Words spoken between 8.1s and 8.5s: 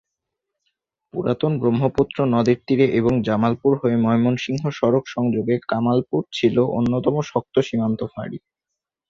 ফাঁড়ি।